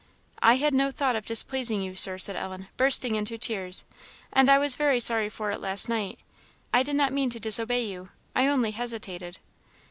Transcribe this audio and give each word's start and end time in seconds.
"I 0.41 0.55
had 0.55 0.73
no 0.73 0.89
thought 0.89 1.15
of 1.15 1.27
displeasing 1.27 1.83
you, 1.83 1.93
Sir," 1.95 2.17
said 2.17 2.35
Ellen, 2.35 2.69
bursting 2.75 3.13
into 3.15 3.37
tears; 3.37 3.85
"and 4.33 4.49
I 4.49 4.57
was 4.57 4.73
very 4.73 4.99
sorry 4.99 5.29
for 5.29 5.51
it 5.51 5.61
last 5.61 5.87
night. 5.87 6.17
I 6.73 6.81
did 6.81 6.95
not 6.95 7.13
mean 7.13 7.29
to 7.29 7.39
disobey 7.39 7.85
you; 7.85 8.09
I 8.35 8.47
only 8.47 8.71
hesitated." 8.71 9.37